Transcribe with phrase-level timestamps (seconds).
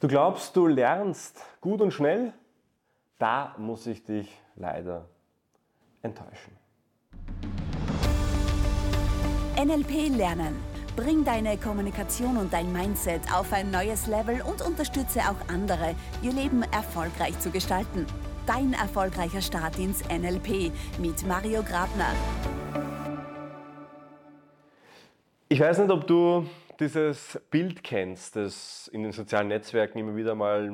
[0.00, 2.32] Du glaubst, du lernst gut und schnell?
[3.18, 5.06] Da muss ich dich leider
[6.02, 6.56] enttäuschen.
[9.56, 10.56] NLP Lernen.
[10.94, 16.32] Bring deine Kommunikation und dein Mindset auf ein neues Level und unterstütze auch andere, ihr
[16.32, 18.06] Leben erfolgreich zu gestalten.
[18.46, 20.70] Dein erfolgreicher Start ins NLP
[21.00, 22.12] mit Mario Grabner.
[25.48, 26.46] Ich weiß nicht, ob du
[26.80, 30.70] dieses Bild kennst, das in den sozialen Netzwerken immer wieder mal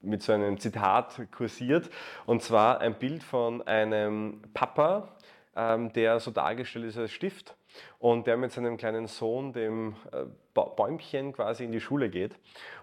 [0.00, 1.90] mit so einem Zitat kursiert.
[2.26, 5.17] Und zwar ein Bild von einem Papa,
[5.58, 7.56] ähm, der so dargestellt ist als Stift
[7.98, 12.36] und der mit seinem kleinen Sohn, dem äh, Bäumchen, quasi in die Schule geht.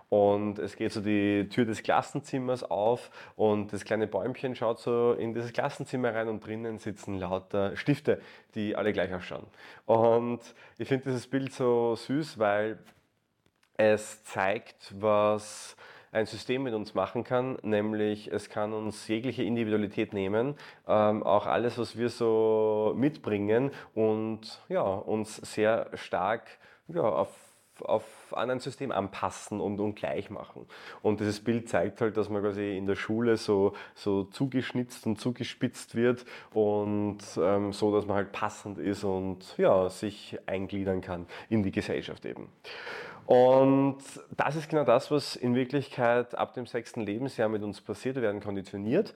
[0.09, 5.13] Und es geht so die Tür des Klassenzimmers auf und das kleine Bäumchen schaut so
[5.13, 8.21] in dieses Klassenzimmer rein und drinnen sitzen lauter Stifte,
[8.53, 9.47] die alle gleich ausschauen.
[9.85, 10.41] Und
[10.77, 12.77] ich finde dieses Bild so süß, weil
[13.77, 15.75] es zeigt, was
[16.15, 20.55] ein System mit uns machen kann, nämlich es kann uns jegliche Individualität nehmen,
[20.87, 26.47] ähm, auch alles, was wir so mitbringen und ja, uns sehr stark
[26.87, 27.29] ja, auf
[27.81, 30.65] auf, an ein System anpassen und, und gleich machen.
[31.01, 35.19] Und dieses Bild zeigt halt, dass man quasi in der Schule so, so zugeschnitzt und
[35.19, 41.27] zugespitzt wird und ähm, so, dass man halt passend ist und ja, sich eingliedern kann
[41.49, 42.49] in die Gesellschaft eben.
[43.25, 43.97] Und
[44.37, 48.15] das ist genau das, was in Wirklichkeit ab dem sechsten Lebensjahr mit uns passiert.
[48.15, 49.15] Wir werden konditioniert.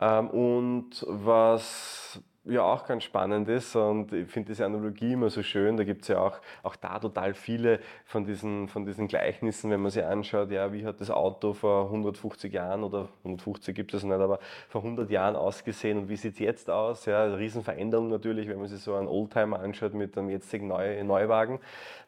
[0.00, 5.42] Ähm, und was ja auch ganz spannend ist und ich finde diese Analogie immer so
[5.42, 9.70] schön, da gibt es ja auch, auch da total viele von diesen, von diesen Gleichnissen,
[9.70, 13.92] wenn man sich anschaut, ja, wie hat das Auto vor 150 Jahren oder 150 gibt
[13.92, 17.04] es nicht, aber vor 100 Jahren ausgesehen und wie sieht es jetzt aus?
[17.04, 21.60] Ja, Riesenveränderung natürlich, wenn man sich so einen Oldtimer anschaut mit einem jetzigen Neu Neuwagen.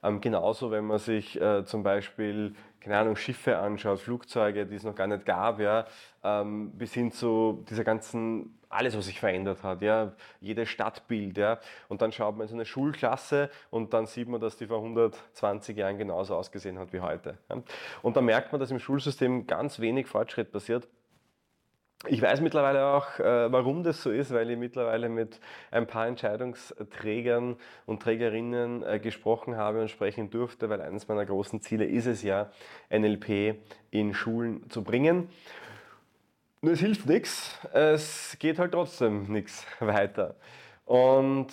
[0.02, 4.82] Ähm, genauso, wenn man sich äh, zum Beispiel keine Ahnung, Schiffe anschaut, Flugzeuge, die es
[4.82, 5.86] noch gar nicht gab, ja,
[6.24, 11.58] ähm, bis hin zu dieser ganzen, alles, was sich verändert hat, ja, jedes Stadtbild, ja,
[11.88, 14.78] und dann schaut man in so eine Schulklasse und dann sieht man, dass die vor
[14.78, 17.38] 120 Jahren genauso ausgesehen hat wie heute.
[17.48, 17.62] Ja.
[18.02, 20.88] Und da merkt man, dass im Schulsystem ganz wenig Fortschritt passiert
[22.08, 25.38] ich weiß mittlerweile auch, äh, warum das so ist, weil ich mittlerweile mit
[25.70, 31.60] ein paar Entscheidungsträgern und Trägerinnen äh, gesprochen habe und sprechen durfte, weil eines meiner großen
[31.60, 32.50] Ziele ist es ja,
[32.90, 33.56] NLP
[33.90, 35.28] in Schulen zu bringen.
[36.64, 40.36] Nur es hilft nichts, es geht halt trotzdem nichts weiter.
[40.84, 41.48] Und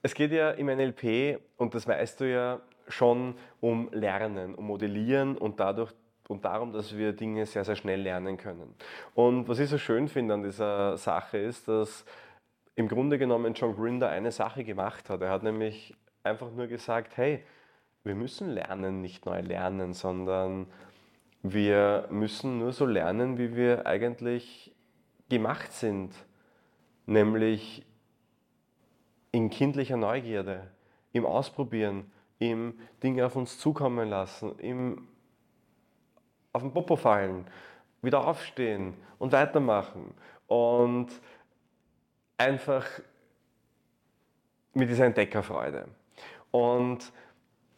[0.00, 5.36] es geht ja im NLP, und das weißt du ja, schon um Lernen, um Modellieren
[5.36, 5.92] und dadurch
[6.28, 8.74] und darum, dass wir Dinge sehr, sehr schnell lernen können.
[9.14, 12.06] Und was ich so schön finde an dieser Sache ist, dass
[12.74, 15.20] im Grunde genommen John Grinder eine Sache gemacht hat.
[15.20, 17.44] Er hat nämlich einfach nur gesagt, hey,
[18.02, 20.68] wir müssen lernen, nicht neu lernen, sondern
[21.42, 24.74] wir müssen nur so lernen, wie wir eigentlich
[25.28, 26.12] gemacht sind,
[27.06, 27.84] nämlich
[29.32, 30.70] in kindlicher Neugierde,
[31.12, 35.08] im Ausprobieren, im Dinge auf uns zukommen lassen, im
[36.52, 37.46] auf den Popo fallen,
[38.02, 40.14] wieder aufstehen und weitermachen.
[40.46, 41.08] Und
[42.36, 42.86] einfach
[44.74, 45.86] mit dieser Entdeckerfreude.
[46.50, 47.12] Und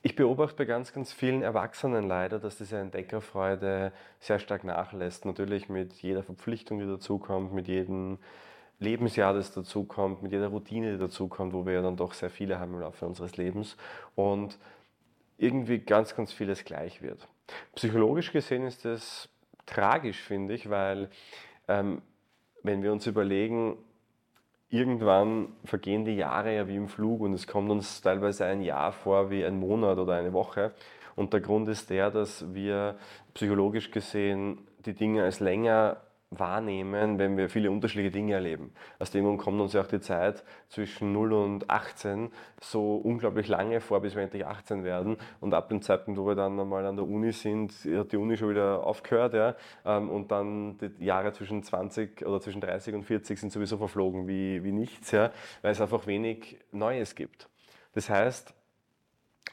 [0.02, 5.26] ich beobachte bei ganz, ganz vielen Erwachsenen leider, dass diese Entdeckerfreude sehr stark nachlässt.
[5.26, 8.18] Natürlich mit jeder Verpflichtung, die dazukommt, mit jedem
[8.78, 12.58] Lebensjahr, das dazukommt, mit jeder Routine, die dazukommt, wo wir ja dann doch sehr viele
[12.58, 13.76] haben im Laufe unseres Lebens.
[14.14, 14.58] Und
[15.36, 17.28] irgendwie ganz, ganz vieles gleich wird.
[17.74, 19.28] Psychologisch gesehen ist das
[19.66, 21.10] tragisch, finde ich, weil
[21.68, 22.00] ähm,
[22.62, 23.76] wenn wir uns überlegen,
[24.70, 28.92] irgendwann vergehen die Jahre ja wie im Flug und es kommt uns teilweise ein Jahr
[28.92, 30.72] vor wie ein Monat oder eine Woche.
[31.16, 32.96] Und der Grund ist der, dass wir
[33.34, 35.98] psychologisch gesehen die Dinge als länger
[36.30, 38.72] wahrnehmen, wenn wir viele unterschiedliche Dinge erleben.
[39.00, 42.30] Aus dem Grund kommt uns ja auch die Zeit zwischen 0 und 18
[42.60, 45.16] so unglaublich lange vor, bis wir endlich 18 werden.
[45.40, 48.36] Und ab dem Zeitpunkt, wo wir dann einmal an der Uni sind, hat die Uni
[48.36, 49.34] schon wieder aufgehört.
[49.34, 49.56] Ja?
[49.84, 54.28] Ähm, und dann die Jahre zwischen 20 oder zwischen 30 und 40 sind sowieso verflogen
[54.28, 55.32] wie, wie nichts, ja?
[55.62, 57.48] weil es einfach wenig Neues gibt.
[57.92, 58.54] Das heißt,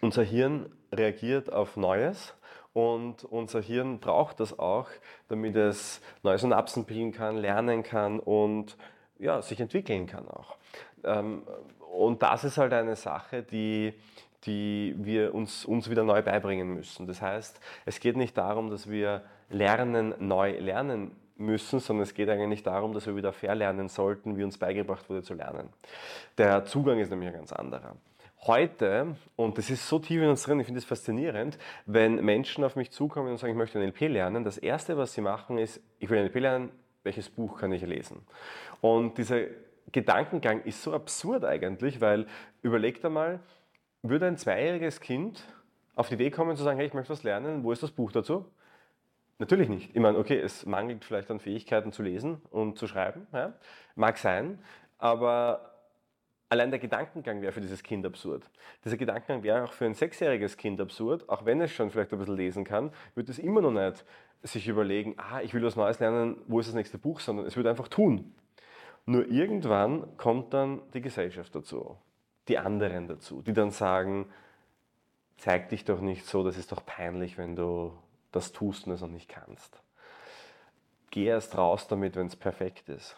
[0.02, 2.36] unser Hirn reagiert auf Neues
[2.74, 4.88] und unser Hirn braucht das auch,
[5.28, 8.78] damit es neue Synapsen bilden kann, lernen kann und
[9.20, 10.58] ja, sich entwickeln kann auch.
[11.04, 11.44] Ähm,
[11.92, 13.94] und das ist halt eine Sache, die,
[14.44, 17.08] die wir uns, uns wieder neu beibringen müssen.
[17.08, 22.30] Das heißt, es geht nicht darum, dass wir lernen, neu lernen müssen, sondern es geht
[22.30, 25.70] eigentlich darum, dass wir wieder verlernen sollten, wie uns beigebracht wurde zu lernen.
[26.38, 27.96] Der Zugang ist nämlich ein ganz anderer.
[28.42, 32.64] Heute, und das ist so tief in uns drin, ich finde es faszinierend, wenn Menschen
[32.64, 35.82] auf mich zukommen und sagen, ich möchte NLP lernen, das Erste, was sie machen, ist,
[36.00, 36.72] ich will NLP lernen,
[37.04, 38.22] welches Buch kann ich lesen?
[38.82, 39.42] Und dieser
[39.92, 42.28] Gedankengang ist so absurd eigentlich, weil
[42.62, 43.40] überlegt einmal,
[44.04, 45.44] würde ein zweijähriges Kind
[45.96, 48.12] auf die Idee kommen zu sagen, hey, ich möchte was lernen, wo ist das Buch
[48.12, 48.46] dazu?
[49.40, 49.96] Natürlich nicht.
[49.96, 53.54] Ich meine, okay, es mangelt vielleicht an Fähigkeiten zu lesen und zu schreiben, ja?
[53.96, 54.60] mag sein,
[54.98, 55.77] aber
[56.50, 58.50] allein der Gedankengang wäre für dieses Kind absurd.
[58.86, 62.20] Dieser Gedankengang wäre auch für ein sechsjähriges Kind absurd, auch wenn es schon vielleicht ein
[62.20, 64.06] bisschen lesen kann, würde es immer noch nicht
[64.44, 67.56] sich überlegen, ah, ich will was Neues lernen, wo ist das nächste Buch, sondern es
[67.56, 68.36] würde einfach tun.
[69.06, 71.98] Nur irgendwann kommt dann die Gesellschaft dazu,
[72.48, 74.28] die anderen dazu, die dann sagen,
[75.38, 77.94] zeig dich doch nicht so, das ist doch peinlich, wenn du
[78.32, 79.82] das tust und es noch nicht kannst.
[81.10, 83.16] Geh erst raus damit, wenn es perfekt ist.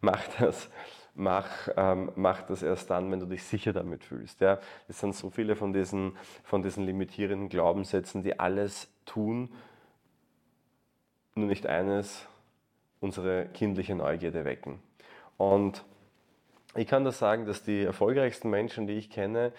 [0.00, 0.70] Mach das,
[1.14, 4.40] mach, ähm, mach das erst dann, wenn du dich sicher damit fühlst.
[4.40, 4.58] Ja?
[4.88, 9.52] Es sind so viele von diesen, von diesen limitierenden Glaubenssätzen, die alles tun,
[11.34, 12.26] nur nicht eines,
[13.00, 14.80] unsere kindliche Neugierde wecken.
[15.36, 15.84] Und
[16.74, 19.52] ich kann das sagen, dass die erfolgreichsten Menschen, die ich kenne,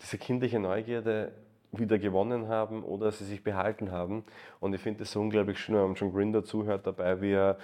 [0.00, 1.32] diese kindliche Neugierde
[1.72, 4.24] wieder gewonnen haben oder sie sich behalten haben.
[4.60, 7.58] Und ich finde es so unglaublich schön, wenn man John Grinder zuhört dabei, wie er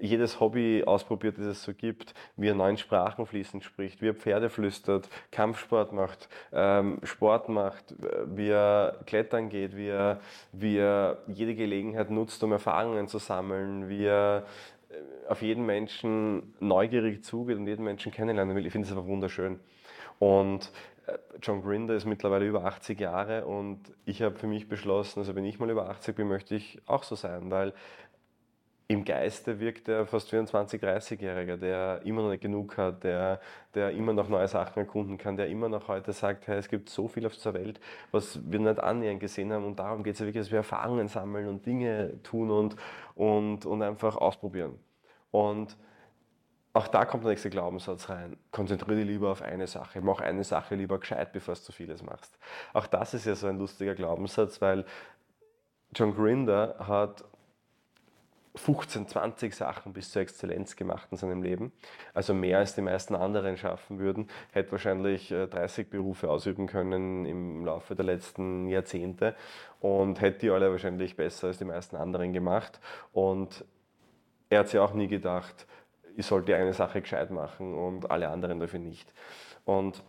[0.00, 4.14] jedes Hobby ausprobiert, das es so gibt, wie er neun Sprachen fließend spricht, wie er
[4.14, 7.94] Pferde flüstert, Kampfsport macht, ähm, Sport macht,
[8.26, 10.20] wie er klettern geht, wie er,
[10.52, 14.44] wie er jede Gelegenheit nutzt, um Erfahrungen zu sammeln, wie er
[14.90, 18.66] äh, auf jeden Menschen neugierig zugeht und jeden Menschen kennenlernen will.
[18.66, 19.58] Ich finde es einfach wunderschön.
[20.18, 20.72] Und
[21.06, 25.34] äh, John Grinder ist mittlerweile über 80 Jahre und ich habe für mich beschlossen, also
[25.34, 27.72] wenn ich mal über 80 bin, möchte ich auch so sein, weil
[28.90, 33.04] im Geiste wirkt er fast wie ein 20-, 30-Jähriger, der immer noch nicht genug hat,
[33.04, 33.38] der,
[33.74, 36.88] der immer noch neue Sachen erkunden kann, der immer noch heute sagt, hey, es gibt
[36.88, 37.80] so viel auf dieser Welt,
[38.12, 41.06] was wir nicht annähernd gesehen haben und darum geht es ja wirklich, dass wir Erfahrungen
[41.06, 42.76] sammeln und Dinge tun und,
[43.14, 44.78] und, und einfach ausprobieren.
[45.30, 45.76] Und
[46.72, 48.38] auch da kommt der nächste Glaubenssatz rein.
[48.52, 50.00] Konzentriere dich lieber auf eine Sache.
[50.00, 52.38] Mach eine Sache lieber gescheit, bevor du zu vieles machst.
[52.72, 54.86] Auch das ist ja so ein lustiger Glaubenssatz, weil
[55.94, 57.24] John Grinder hat
[58.54, 61.72] 15, 20 Sachen bis zur Exzellenz gemacht in seinem Leben.
[62.14, 64.28] Also mehr als die meisten anderen schaffen würden.
[64.52, 69.34] Hätte wahrscheinlich 30 äh, Berufe ausüben können im Laufe der letzten Jahrzehnte
[69.80, 72.80] und hätte die alle wahrscheinlich besser als die meisten anderen gemacht.
[73.12, 73.64] Und
[74.50, 75.66] er hat sich auch nie gedacht,
[76.16, 79.12] ich sollte eine Sache gescheit machen und alle anderen dafür nicht.
[79.64, 80.02] Und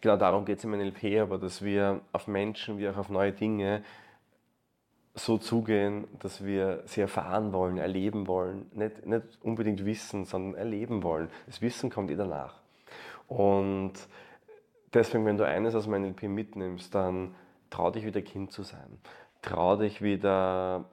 [0.00, 3.32] genau darum geht es im NLP, aber dass wir auf Menschen wie auch auf neue
[3.32, 3.82] Dinge
[5.24, 11.02] so zugehen, dass wir sie erfahren wollen, erleben wollen, nicht, nicht unbedingt wissen, sondern erleben
[11.02, 11.28] wollen.
[11.46, 12.60] Das Wissen kommt eh danach.
[13.28, 13.92] Und
[14.92, 17.34] deswegen, wenn du eines aus meinem NLP mitnimmst, dann
[17.70, 18.98] trau dich wieder Kind zu sein.
[19.42, 20.84] Trau dich wieder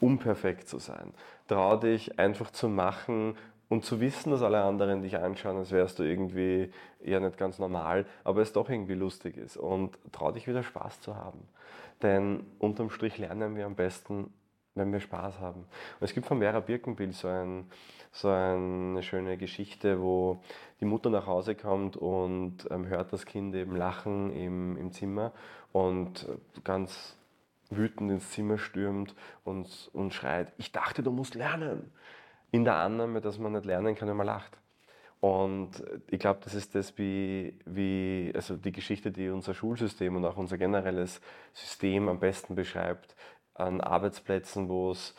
[0.00, 1.12] unperfekt zu sein.
[1.46, 3.36] Trau dich einfach zu machen
[3.70, 7.60] und zu wissen, dass alle anderen dich anschauen, als wärst du irgendwie eher nicht ganz
[7.60, 9.56] normal, aber es doch irgendwie lustig ist.
[9.56, 11.48] Und trau dich wieder Spaß zu haben.
[12.02, 14.34] Denn unterm Strich lernen wir am besten,
[14.74, 15.60] wenn wir Spaß haben.
[15.60, 17.70] Und es gibt von Vera Birkenbill so, ein,
[18.10, 20.42] so eine schöne Geschichte, wo
[20.80, 25.32] die Mutter nach Hause kommt und ähm, hört das Kind eben lachen im, im Zimmer
[25.70, 26.26] und
[26.64, 27.16] ganz
[27.70, 31.92] wütend ins Zimmer stürmt und, und schreit, ich dachte, du musst lernen.
[32.50, 34.58] In der Annahme, dass man nicht lernen kann, wenn man lacht.
[35.20, 40.24] Und ich glaube, das ist das, wie, wie, also die Geschichte, die unser Schulsystem und
[40.24, 41.20] auch unser generelles
[41.52, 43.14] System am besten beschreibt,
[43.54, 45.14] an Arbeitsplätzen, wo es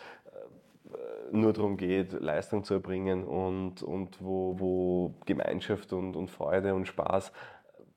[0.85, 0.97] äh,
[1.31, 6.88] nur darum geht, Leistung zu erbringen und, und wo, wo Gemeinschaft und, und Freude und
[6.88, 7.31] Spaß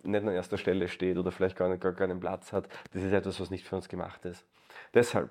[0.02, 3.12] nicht an erster Stelle steht oder vielleicht gar, nicht, gar keinen Platz hat, das ist
[3.12, 4.44] etwas, was nicht für uns gemacht ist.
[4.92, 5.30] Deshalb,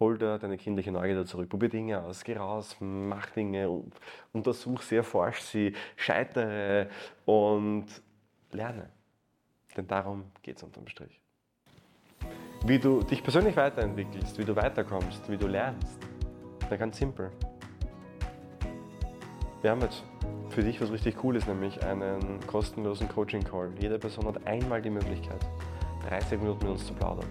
[0.00, 3.68] hol da deine kindliche Neugierde zurück, probier Dinge aus, geh raus, mach Dinge,
[4.32, 6.88] untersuch sie, erforsch sie, scheitere
[7.24, 7.86] und
[8.52, 8.90] lerne.
[9.76, 11.20] Denn darum geht es unterm Strich.
[12.64, 15.98] Wie du dich persönlich weiterentwickelst, wie du weiterkommst, wie du lernst,
[16.68, 17.30] na ganz simpel.
[19.62, 20.04] Wir haben jetzt
[20.50, 23.72] für dich was richtig Cooles, nämlich einen kostenlosen Coaching-Call.
[23.80, 25.40] Jede Person hat einmal die Möglichkeit,
[26.08, 27.26] 30 Minuten mit uns zu plaudern.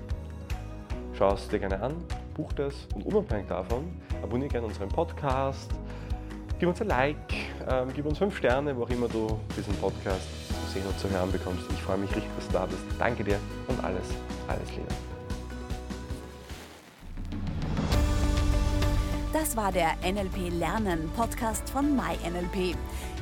[1.13, 1.95] Schau es dir gerne an,
[2.38, 3.86] buch das und unabhängig davon,
[4.24, 5.72] abonniere gerne unseren Podcast,
[6.60, 7.34] gib uns ein Like,
[7.70, 11.10] ähm, gib uns 5 Sterne, wo auch immer du diesen Podcast zu sehen und zu
[11.10, 11.63] hören bekommst.
[11.72, 12.84] Ich freue mich richtig, dass du da bist.
[13.00, 14.08] Danke dir und alles,
[14.48, 14.88] alles Liebe.
[19.34, 22.75] Das war der NLP Lernen Podcast von MyNLP.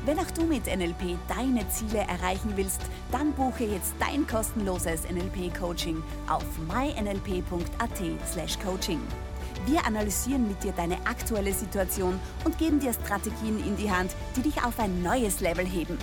[0.05, 2.79] Wenn auch du mit NLP deine Ziele erreichen willst,
[3.11, 8.99] dann buche jetzt dein kostenloses NLP-Coaching auf mynlp.at/coaching.
[9.65, 14.43] Wir analysieren mit dir deine aktuelle Situation und geben dir Strategien in die Hand, die
[14.43, 15.97] dich auf ein neues Level heben.